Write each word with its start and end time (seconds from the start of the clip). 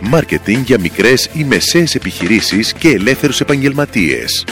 Μάρκετινγκ 0.00 0.64
για 0.64 0.80
μικρές 0.80 1.28
ή 1.32 1.44
μεσαίες 1.44 1.94
επιχειρήσεις 1.94 2.72
και 2.72 2.88
ελεύθερους 2.88 3.40
επαγγελματίες. 3.40 4.44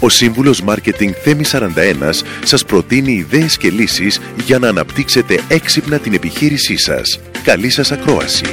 Ο 0.00 0.08
σύμβουλος 0.08 0.62
Μάρκετινγκ 0.62 1.12
Θέμη 1.22 1.44
41 1.44 2.24
σας 2.44 2.64
προτείνει 2.64 3.12
ιδέες 3.12 3.56
και 3.56 3.70
λύσεις 3.70 4.20
για 4.44 4.58
να 4.58 4.68
αναπτύξετε 4.68 5.40
έξυπνα 5.48 5.98
την 5.98 6.14
επιχείρησή 6.14 6.76
σας. 6.76 7.20
Καλή 7.44 7.70
σας 7.70 7.92
ακρόαση! 7.92 8.44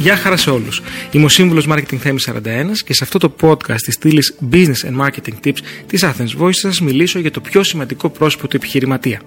Γεια 0.00 0.16
χαρά 0.16 0.36
σε 0.36 0.50
όλους. 0.50 0.82
Είμαι 1.10 1.24
ο 1.24 1.28
σύμβουλος 1.28 1.66
Marketing 1.68 1.96
Θέμης 1.96 2.28
41 2.28 2.82
και 2.84 2.94
σε 2.94 3.04
αυτό 3.04 3.18
το 3.18 3.34
podcast 3.40 3.80
της 3.84 3.94
στήλης 3.94 4.34
Business 4.52 4.84
and 4.88 5.06
Marketing 5.06 5.34
Tips 5.44 5.58
της 5.86 6.04
Athens 6.04 6.42
Voice 6.42 6.52
θα 6.52 6.68
σας 6.68 6.80
μιλήσω 6.80 7.18
για 7.18 7.30
το 7.30 7.40
πιο 7.40 7.62
σημαντικό 7.62 8.08
πρόσωπο 8.08 8.48
του 8.48 8.56
επιχειρηματία. 8.56 9.20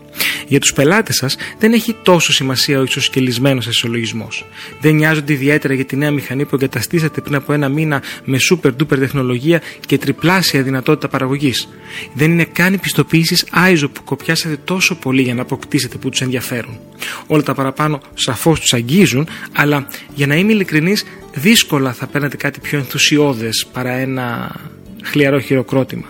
Για 0.47 0.59
τους 0.59 0.73
πελάτες 0.73 1.15
σας 1.15 1.35
δεν 1.59 1.73
έχει 1.73 1.95
τόσο 2.03 2.33
σημασία 2.33 2.79
ο 2.79 2.83
ισοσκελισμένος 2.83 3.67
εσολογισμός. 3.67 4.45
Δεν 4.81 4.95
νοιάζονται 4.95 5.33
ιδιαίτερα 5.33 5.73
για 5.73 5.85
τη 5.85 5.95
νέα 5.95 6.11
μηχανή 6.11 6.45
που 6.45 6.55
εγκαταστήσατε 6.55 7.21
πριν 7.21 7.35
από 7.35 7.53
ένα 7.53 7.69
μήνα 7.69 8.01
με 8.23 8.37
super 8.49 8.69
duper 8.69 8.97
τεχνολογία 8.99 9.61
και 9.85 9.97
τριπλάσια 9.97 10.63
δυνατότητα 10.63 11.07
παραγωγής. 11.07 11.69
Δεν 12.13 12.31
είναι 12.31 12.43
καν 12.43 12.73
οι 12.73 12.77
πιστοποιήσεις 12.77 13.45
ISO 13.69 13.87
που 13.93 14.03
κοπιάσατε 14.03 14.57
τόσο 14.63 14.95
πολύ 14.95 15.21
για 15.21 15.33
να 15.33 15.41
αποκτήσετε 15.41 15.97
που 15.97 16.09
τους 16.09 16.21
ενδιαφέρουν. 16.21 16.79
Όλα 17.27 17.43
τα 17.43 17.53
παραπάνω 17.53 18.01
σαφώς 18.13 18.59
τους 18.59 18.73
αγγίζουν, 18.73 19.27
αλλά 19.53 19.87
για 20.15 20.27
να 20.27 20.35
είμαι 20.35 20.53
ειλικρινής 20.63 21.05
δύσκολα 21.33 21.93
θα 21.93 22.07
παίρνετε 22.07 22.37
κάτι 22.37 22.59
πιο 22.59 22.77
ενθουσιώδες 22.77 23.67
παρά 23.73 23.91
ένα 23.91 24.55
χλιαρό 25.03 25.39
χειροκρότημα. 25.39 26.05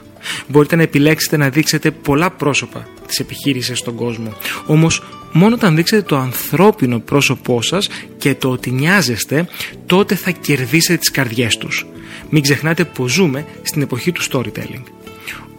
Μπορείτε 0.48 0.76
να 0.76 0.82
επιλέξετε 0.82 1.38
να 1.38 1.50
δείξετε 1.50 1.92
πολλά 1.92 2.32
πρόσωπα 2.32 2.88
της 3.08 3.20
επιχείρησης 3.20 3.80
στον 3.80 3.96
κόσμο. 3.96 4.34
Όμως 4.66 5.04
μόνο 5.32 5.56
όταν 5.56 5.76
δείξετε 5.76 6.02
το 6.02 6.18
ανθρώπινο 6.18 7.00
πρόσωπό 7.00 7.62
σας 7.62 7.90
και 8.18 8.36
το 8.36 8.50
ότι 8.50 8.72
νοιάζεστε, 8.72 9.48
τότε 9.86 10.16
θα 10.16 10.32
κερδίσετε 10.32 10.98
τις 10.98 11.12
καρδιές 11.12 11.58
τους. 11.58 11.86
Μην 12.30 12.42
ξεχνάτε 12.42 12.86
πως 12.86 13.12
ζούμε 13.12 13.46
στην 13.62 13.82
εποχή 13.82 14.12
του 14.12 14.22
storytelling. 14.32 14.84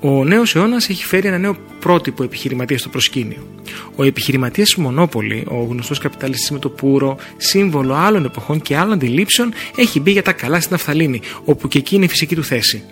Ο 0.07 0.25
νέος 0.25 0.55
αιώνα 0.55 0.77
έχει 0.77 1.05
φέρει 1.05 1.27
ένα 1.27 1.39
νέο 1.39 1.57
πρότυπο 1.81 2.23
επιχειρηματίας 2.23 2.81
στο 2.81 2.89
προσκήνιο. 2.89 3.49
Ο 3.97 4.05
επιχειρηματίας 4.05 4.75
Μονόπολη, 4.75 5.45
ο 5.49 5.67
γνωστός 5.71 5.99
καπιταλιστής 5.99 6.51
με 6.51 6.59
το 6.59 6.69
πουρο, 6.69 7.17
σύμβολο 7.37 7.95
άλλων 7.95 8.25
εποχών 8.25 8.61
και 8.61 8.77
άλλων 8.77 8.93
αντιλήψεων, 8.93 9.53
έχει 9.77 10.01
μπει 10.01 10.11
για 10.11 10.23
τα 10.23 10.33
καλά 10.33 10.61
στην 10.61 10.75
Αφθαλήνη, 10.75 11.21
όπου 11.45 11.69
και 11.69 11.79
εκεί 11.79 11.95
είναι 11.95 12.05
η 12.05 12.09
φυσική 12.09 12.35
του 12.35 12.45
θέση. 12.45 12.83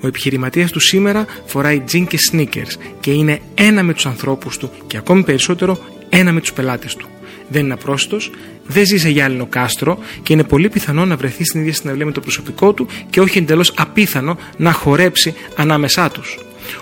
Ο 0.00 0.06
επιχειρηματίας 0.06 0.70
του 0.70 0.80
σήμερα 0.80 1.26
φοράει 1.46 1.80
τζιν 1.80 2.06
και 2.06 2.18
sneakers 2.30 2.72
και 3.00 3.10
είναι 3.10 3.40
ένα 3.54 3.82
με 3.82 3.94
τους 3.94 4.06
ανθρώπους 4.06 4.56
του 4.56 4.70
και 4.86 4.96
ακόμη 4.96 5.22
περισσότερο 5.22 5.78
ένα 6.08 6.32
με 6.32 6.40
τους 6.40 6.52
πελάτες 6.52 6.96
του. 6.96 7.08
Δεν 7.48 7.64
είναι 7.64 7.72
απρόσιτος, 7.72 8.30
δεν 8.66 8.86
ζει 8.86 8.98
σε 8.98 9.08
γυάλινο 9.08 9.46
κάστρο 9.46 9.98
και 10.22 10.32
είναι 10.32 10.44
πολύ 10.44 10.68
πιθανό 10.68 11.04
να 11.04 11.16
βρεθεί 11.16 11.44
στην 11.44 11.60
ίδια 11.60 11.72
συναυλία 11.72 12.06
με 12.06 12.12
το 12.12 12.20
προσωπικό 12.20 12.72
του 12.72 12.86
και 13.10 13.20
όχι 13.20 13.38
εντελώς 13.38 13.72
απίθανο 13.76 14.38
να 14.56 14.72
χορέψει 14.72 15.34
ανάμεσά 15.56 16.10
τους. 16.10 16.38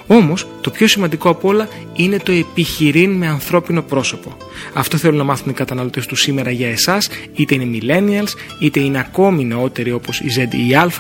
Όμως, 0.07 0.47
το 0.61 0.71
πιο 0.71 0.87
σημαντικό 0.87 1.29
από 1.29 1.49
όλα 1.49 1.69
είναι 1.95 2.19
το 2.19 2.33
επιχειρήν 2.33 3.13
με 3.13 3.27
ανθρώπινο 3.27 3.83
πρόσωπο. 3.83 4.37
Αυτό 4.73 4.97
θέλουν 4.97 5.17
να 5.17 5.25
μάθουν 5.25 5.51
οι 5.51 5.55
καταναλωτές 5.55 6.07
του 6.07 6.17
σήμερα 6.17 6.51
για 6.51 6.69
εσάς, 6.69 7.09
είτε 7.35 7.55
είναι 7.55 7.79
millennials, 7.79 8.29
είτε 8.59 8.81
είναι 8.81 8.99
ακόμη 8.99 9.45
νεότεροι 9.45 9.93
όπως 9.93 10.21
η 10.21 10.27
Z 10.37 10.55
ή 10.55 10.69
η 10.69 10.75
Α, 10.75 10.91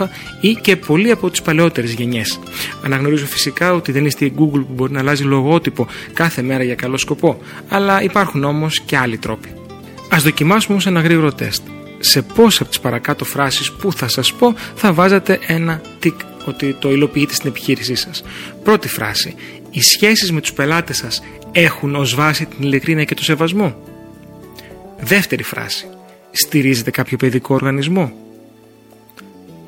ή 0.41 0.53
και 0.53 0.77
πολλοί 0.77 1.10
από 1.10 1.31
τις 1.31 1.43
παλαιότερες 1.43 1.93
γενιές. 1.93 2.41
Αναγνωρίζω 2.84 3.27
φυσικά 3.27 3.75
ότι 3.75 3.93
δεν 3.93 4.04
είστε 4.04 4.25
η 4.25 4.32
Google 4.38 4.65
που 4.66 4.72
μπορεί 4.75 4.93
να 4.93 4.98
αλλάζει 4.98 5.22
λογότυπο 5.22 5.87
κάθε 6.12 6.43
μέρα 6.43 6.62
για 6.62 6.75
καλό 6.75 6.97
σκοπό, 6.97 7.38
αλλά 7.69 8.03
υπάρχουν 8.03 8.44
όμως 8.44 8.81
και 8.81 8.97
άλλοι 8.97 9.19
τρόποι. 9.19 9.48
Α 10.15 10.19
δοκιμάσουμε 10.22 10.72
όμως 10.72 10.87
ένα 10.87 11.00
γρήγορο 11.00 11.32
τεστ. 11.32 11.62
Σε 11.98 12.22
πόσε 12.22 12.62
από 12.62 12.71
τις 12.71 12.81
παρακάτω 12.81 13.25
φράσεις 13.25 13.72
που 13.72 13.93
θα 13.93 14.09
σας 14.09 14.32
πω 14.32 14.54
θα 14.75 14.93
βάζατε 14.93 15.38
ένα 15.47 15.81
τικ 15.98 16.15
ότι 16.44 16.76
το 16.78 16.91
υλοποιείτε 16.91 17.34
στην 17.34 17.50
επιχείρησή 17.50 17.94
σας. 17.94 18.22
Πρώτη 18.62 18.88
φράση. 18.88 19.34
Οι 19.71 19.81
σχέσεις 19.82 20.32
με 20.32 20.41
τους 20.41 20.53
πελάτες 20.53 20.97
σας 20.97 21.22
έχουν 21.53 21.94
ως 21.94 22.15
βάση 22.15 22.47
την 22.47 22.62
ειλικρίνεια 22.62 23.04
και 23.04 23.15
το 23.15 23.25
σεβασμό. 23.25 23.76
Δεύτερη 25.00 25.43
φράση. 25.43 25.87
Στηρίζετε 26.31 26.91
κάποιο 26.91 27.16
παιδικό 27.16 27.54
οργανισμό. 27.54 28.12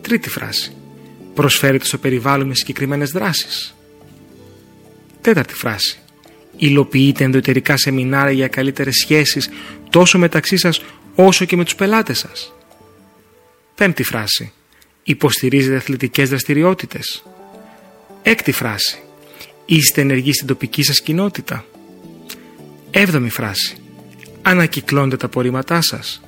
Τρίτη 0.01 0.29
φράση. 0.29 0.73
Προσφέρετε 1.35 1.85
στο 1.85 1.99
περιβάλλον 1.99 2.47
με 2.47 2.55
συγκεκριμένες 2.55 3.11
δράσεις. 3.11 3.75
Τέταρτη 5.21 5.55
φράση. 5.55 5.99
Υλοποιείτε 6.57 7.25
ενδοτερικά 7.25 7.77
σεμινάρια 7.77 8.33
για 8.33 8.49
καλύτερες 8.49 8.95
σχέσεις 8.95 9.49
τόσο 9.91 10.19
μεταξύ 10.19 10.57
σας 10.57 10.83
όσο 11.15 11.45
και 11.45 11.57
με 11.57 11.65
τους 11.65 11.75
πελάτες 11.75 12.19
σας. 12.19 12.53
Πέμπτη 13.75 14.03
φράση. 14.03 14.53
Υποστηρίζετε 15.03 15.77
αθλητικές 15.77 16.29
δραστηριότητες. 16.29 17.23
Έκτη 18.23 18.53
φράση. 18.53 18.99
Είστε 19.65 20.01
ενεργοί 20.01 20.33
στην 20.33 20.47
τοπική 20.47 20.83
σας 20.83 21.01
κοινότητα. 21.01 21.65
Έβδομη 22.91 23.31
φράση. 23.31 23.77
Ανακυκλώνετε 24.43 25.17
τα 25.17 25.27
απορρίμματά 25.27 25.81
σας. 25.81 26.23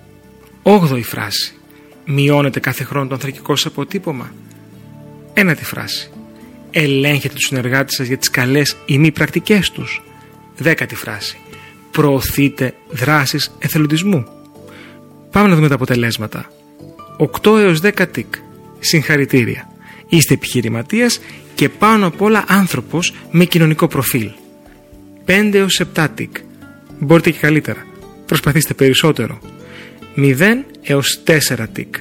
Όγδοη 0.63 1.03
φράση. 1.03 1.55
Μειώνετε 2.05 2.61
κάθε 2.61 2.85
χρόνο 2.85 3.07
το 3.07 3.15
ανθρακικό 3.15 3.57
σας 3.57 3.67
αποτύπωμα. 3.67 4.35
Ένατη 5.35 5.65
φράση. 5.65 6.11
Ελέγχετε 6.71 7.35
τους 7.35 7.47
συνεργάτες 7.47 7.95
σας 7.95 8.07
για 8.07 8.19
τις 8.19 8.31
καλές 8.31 8.77
ή 8.87 8.99
μη 8.99 9.11
πρακτικές 9.11 9.71
τους. 9.71 10.03
Δέκατη 10.57 10.95
φράση. 10.95 11.39
Προωθείτε 11.91 12.75
δράσεις 12.91 13.53
εθελοντισμού. 13.59 14.27
Πάμε 15.31 15.49
να 15.49 15.55
δούμε 15.55 15.69
τα 15.69 15.75
αποτελέσματα. 15.75 16.53
8 17.17 17.59
έως 17.59 17.81
10 17.81 18.07
τικ. 18.07 18.35
Συγχαρητήρια. 18.85 19.71
Είστε 20.09 20.35
επιχειρηματίας 20.35 21.21
και 21.55 21.69
πάνω 21.69 22.07
απ' 22.07 22.23
όλα 22.23 22.45
άνθρωπος 22.49 23.15
με 23.31 23.45
κοινωνικό 23.45 23.89
προφίλ. 23.89 24.31
5 25.25 25.59
έως 25.59 25.81
7 25.95 26.09
τικ. 26.15 26.37
Μπορείτε 26.99 27.31
και 27.31 27.39
καλύτερα. 27.39 27.87
Προσπαθήστε 28.27 28.75
περισσότερο. 28.75 29.39
0 30.17 30.65
έως 30.83 31.23
4 31.25 31.69
τικ. 31.73 31.95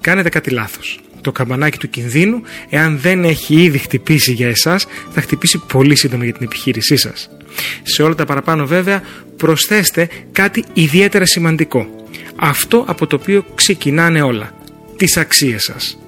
Κάνετε 0.00 0.28
κάτι 0.28 0.50
λάθος. 0.50 1.00
Το 1.20 1.32
καμπανάκι 1.32 1.78
του 1.78 1.90
κινδύνου, 1.90 2.42
εάν 2.68 2.98
δεν 2.98 3.24
έχει 3.24 3.62
ήδη 3.62 3.78
χτυπήσει 3.78 4.32
για 4.32 4.48
εσάς, 4.48 4.86
θα 5.10 5.20
χτυπήσει 5.20 5.60
πολύ 5.72 5.96
σύντομα 5.96 6.24
για 6.24 6.32
την 6.32 6.44
επιχείρησή 6.44 6.96
σας. 6.96 7.30
Σε 7.82 8.02
όλα 8.02 8.14
τα 8.14 8.24
παραπάνω 8.24 8.66
βέβαια, 8.66 9.02
προσθέστε 9.36 10.08
κάτι 10.32 10.64
ιδιαίτερα 10.72 11.26
σημαντικό. 11.26 12.06
Αυτό 12.36 12.84
από 12.86 13.06
το 13.06 13.16
οποίο 13.16 13.44
ξεκινάνε 13.54 14.22
όλα. 14.22 14.54
Τις 14.96 15.16
αξίες 15.16 15.62
σας 15.62 16.01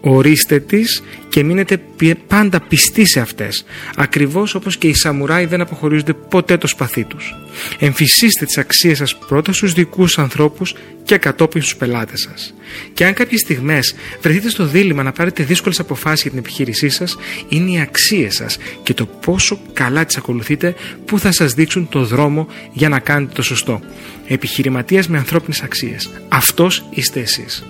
ορίστε 0.00 0.60
τις 0.60 1.02
και 1.28 1.42
μείνετε 1.42 1.80
πάντα 2.26 2.60
πιστοί 2.60 3.04
σε 3.04 3.20
αυτές, 3.20 3.64
ακριβώς 3.96 4.54
όπως 4.54 4.76
και 4.76 4.88
οι 4.88 4.94
σαμουράι 4.94 5.44
δεν 5.44 5.60
αποχωρίζονται 5.60 6.12
ποτέ 6.12 6.56
το 6.56 6.66
σπαθί 6.66 7.04
τους. 7.04 7.34
Εμφυσίστε 7.78 8.44
τις 8.44 8.58
αξίες 8.58 8.98
σας 8.98 9.18
πρώτα 9.18 9.52
στους 9.52 9.72
δικούς 9.72 10.18
ανθρώπους 10.18 10.74
και 11.04 11.16
κατόπιν 11.16 11.62
στους 11.62 11.76
πελάτες 11.76 12.20
σας. 12.20 12.54
Και 12.92 13.04
αν 13.04 13.14
κάποιες 13.14 13.40
στιγμές 13.40 13.94
βρεθείτε 14.22 14.48
στο 14.48 14.66
δίλημα 14.66 15.02
να 15.02 15.12
πάρετε 15.12 15.42
δύσκολες 15.42 15.80
αποφάσεις 15.80 16.22
για 16.22 16.30
την 16.30 16.38
επιχείρησή 16.38 16.88
σας, 16.88 17.16
είναι 17.48 17.70
οι 17.70 17.80
αξίες 17.80 18.34
σας 18.34 18.58
και 18.82 18.94
το 18.94 19.06
πόσο 19.06 19.60
καλά 19.72 20.04
τις 20.04 20.16
ακολουθείτε 20.16 20.74
που 21.04 21.18
θα 21.18 21.32
σας 21.32 21.54
δείξουν 21.54 21.88
το 21.88 22.04
δρόμο 22.04 22.48
για 22.72 22.88
να 22.88 22.98
κάνετε 22.98 23.32
το 23.34 23.42
σωστό. 23.42 23.80
Επιχειρηματίας 24.26 25.08
με 25.08 25.18
ανθρώπινες 25.18 25.62
αξίες. 25.62 26.10
Αυτός 26.28 26.84
είστε 26.90 27.20
εσείς. 27.20 27.64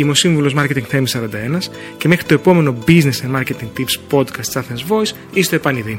Είμαι 0.00 0.10
ο 0.10 0.14
σύμβουλο 0.14 0.52
Marketing 0.56 0.86
Theme 0.92 1.04
41 1.04 1.08
και 1.96 2.08
μέχρι 2.08 2.24
το 2.24 2.34
επόμενο 2.34 2.78
Business 2.86 3.20
and 3.24 3.30
Marketing 3.36 3.68
Tips 3.78 3.96
podcast 4.10 4.52
Athens 4.52 4.84
Voice 4.88 5.10
είστε 5.32 5.56
επανειδήν. 5.56 5.98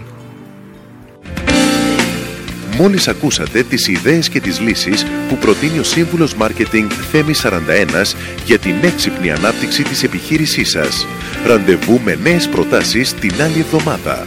Μόλις 2.77 3.07
ακούσατε 3.07 3.63
τις 3.63 3.87
ιδέες 3.87 4.29
και 4.29 4.39
τις 4.39 4.59
λύσεις 4.59 5.05
που 5.29 5.37
προτείνει 5.37 5.79
ο 5.79 5.83
σύμβουλος 5.83 6.35
Marketing 6.39 6.87
Θέμη 7.11 7.33
41 7.33 8.15
για 8.45 8.57
την 8.57 8.75
έξυπνη 8.81 9.31
ανάπτυξη 9.31 9.83
της 9.83 10.03
επιχείρησής 10.03 10.69
σας. 10.69 11.07
Ραντεβού 11.45 11.99
με 12.03 12.17
νέες 12.23 12.47
προτάσεις 12.47 13.13
την 13.13 13.41
άλλη 13.41 13.59
εβδομάδα. 13.59 14.25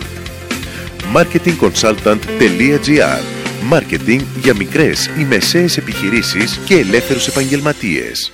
marketingconsultant.gr 1.14 3.22
Μάρκετινγκ 3.62 4.20
για 4.42 4.54
μικρές 4.54 5.10
ή 5.18 5.24
μεσαίες 5.24 5.76
επιχειρήσεις 5.76 6.60
και 6.64 6.74
ελεύθερους 6.74 7.26
επαγγελματίες. 7.26 8.33